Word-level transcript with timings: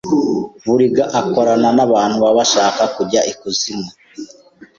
BURIGA 0.63 1.05
akorana 1.19 1.69
n’abantu 1.77 2.15
baba 2.23 2.37
bashaka 2.39 2.83
kujya 2.95 3.21
i 3.31 3.33
kuzimu 3.39 3.89